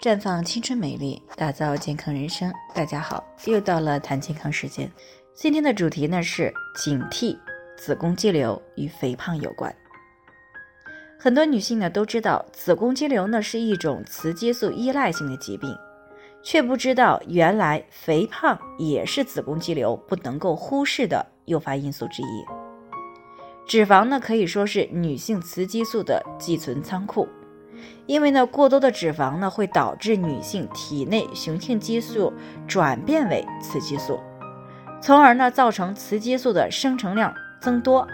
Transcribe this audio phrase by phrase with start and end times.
[0.00, 2.52] 绽放青春美丽，打造健康人生。
[2.72, 4.88] 大家好，又到了谈健康时间。
[5.34, 7.36] 今天的主题呢是警惕
[7.76, 9.74] 子宫肌瘤与肥胖有关。
[11.18, 15.76] 很多女性呢都知道子宫肌瘤呢是一种雌激素依赖性的疾病，
[16.44, 22.44] 却不知道原来肥胖也是子宫肌瘤不能够忽视的诱发因素之一。
[23.66, 27.28] 脂肪呢可以说是女性雌激素的寄存仓库。
[28.08, 32.32] 因为呢，过多的脂肪呢会导致女性体内雄性激素
[32.66, 34.18] 转变为雌激素，
[34.98, 38.08] 从而呢造成雌激素的生成量增多。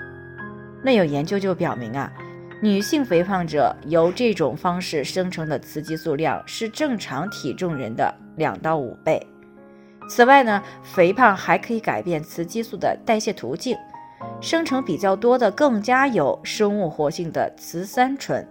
[0.82, 2.12] 那有研究就表明啊，
[2.60, 9.24] 女性肥胖者由这种方式生成的雌激素量是正常体重人的两到五倍。
[10.10, 13.76] 此外呢，肥胖还可以改变雌激素的代谢途径，
[14.40, 18.44] 生成比较多的更加有生物活性的雌三醇。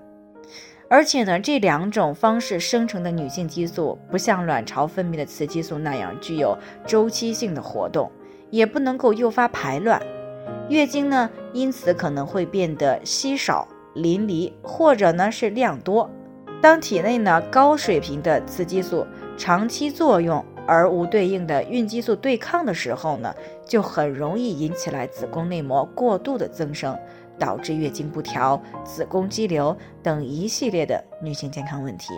[0.90, 8.12] 而且呢，这两种方式生成的女性激素不像卵巢分泌的雌激素那样具有周期性的活动，
[8.52, 10.02] 也不能够诱发排卵，
[10.70, 16.10] 月经呢因此可能会变得稀少、淋漓，或者呢是量多。
[16.62, 19.06] 当体内呢高水平的雌激素
[19.38, 23.34] 长期作用而无对应的孕激素对抗的时候呢，
[23.66, 26.98] 就很容易引起来子宫内膜过度的增生。
[27.40, 32.14] 导致月经不调、子宫肌瘤等一系列的女性健康问题。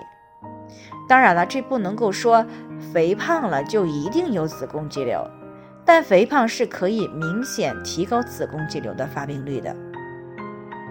[1.08, 2.46] 当然了，这不能够说
[2.94, 5.26] 肥胖了就一定有子宫肌瘤，
[5.86, 9.76] 但肥胖是可以明显提高子宫肌瘤的发病率的。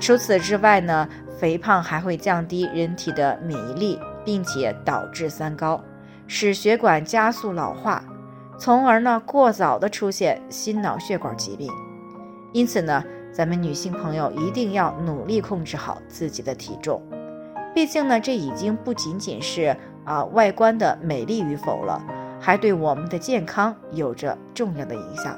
[0.00, 1.08] 除此之外呢，
[1.38, 5.82] 肥胖还会降低人体的免疫力，并且导致三高，
[6.26, 8.02] 使血管加速老化，
[8.58, 11.70] 从而呢过早的出现心脑血管疾病。
[12.52, 13.04] 因此呢。
[13.34, 17.02] 咱们女性朋友一定要努力控制好自己的体重，
[17.74, 22.00] 毕竟呢，这已经不仅仅是啊外观的美丽与否了，
[22.40, 25.36] 还对我们的健康有着重要的影响。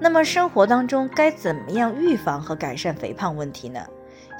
[0.00, 3.80] 那么生活当中该怎么样预防和改善肥胖问题呢？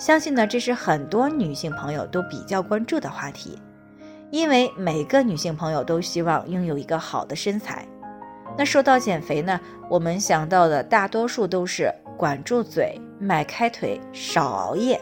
[0.01, 3.57] 相信呢，这是很多女性朋友都比较关注的话题，
[4.33, 7.87] 因为每个女性朋友都希望拥有一个好的身材。
[8.59, 15.01] 那说到减肥呢，我们想到的大多数都是管住嘴、迈开腿、少熬夜。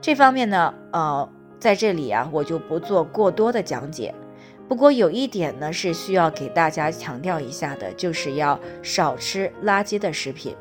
[0.00, 1.28] 这方面呢，呃，
[1.58, 4.14] 在这里啊，我就不做过多的讲解。
[4.68, 10.54] 不过有一点呢，是需要给大家强调一下的，就是要少吃垃圾的食品，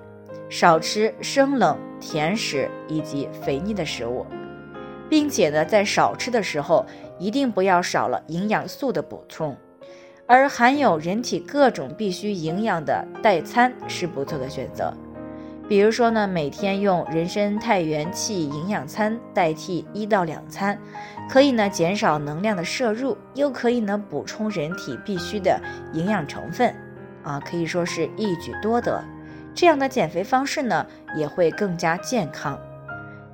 [0.50, 4.26] 少吃生冷、甜食以及肥腻的食物，
[5.08, 6.84] 并且呢，在少吃的时候，
[7.20, 9.56] 一定不要少了营养素的补充。
[10.34, 14.94] 而含有人体各种必需营养的代餐是不错的选择，
[15.68, 20.80] 比如说呢，每天用人参肽元气营养餐代替一到两餐，
[21.30, 25.60] 可以呢减少能量的摄入，又可以呢补充人体必需的
[25.92, 26.74] 营养成分，
[27.24, 29.04] 啊，可以说是一举多得。
[29.54, 30.86] 这样的减肥方式呢，
[31.18, 32.58] 也会更加健康。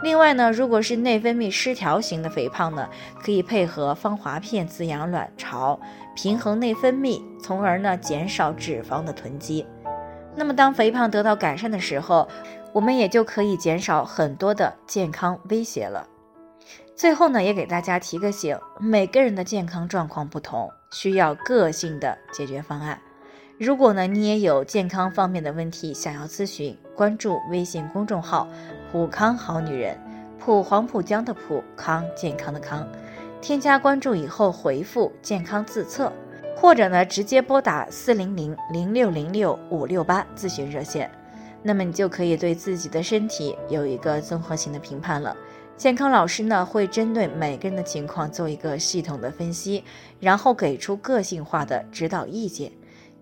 [0.03, 2.87] 另外呢，如果是内分泌失调型的肥胖呢，
[3.19, 5.79] 可以配合芳华片滋养卵巢，
[6.15, 9.65] 平衡内分泌，从而呢减少脂肪的囤积。
[10.35, 12.27] 那么当肥胖得到改善的时候，
[12.73, 16.07] 我们也就可以减少很多的健康威胁了。
[16.95, 23.01] 最后呢，也给大家提个醒：每个人的健康状况不同，需要个性的解决方案。
[23.59, 28.47] 如果呢你也有健康方面的问题想要咨询，关注微信公众号。
[28.91, 29.99] 普康好女人，
[30.37, 32.87] 普黄浦江的普康健康的康，
[33.41, 36.13] 添加关注以后回复健康自测，
[36.55, 41.09] 或者呢直接拨打四零零零六零六五六八咨询热线，
[41.63, 45.35] 那么你就可以对自己的身体有一个综合性的评判了。
[45.75, 49.83] 健康老师呢会针对每个人的情况做一个系统的分析，
[50.19, 52.71] 然后给出个性化的指导意见。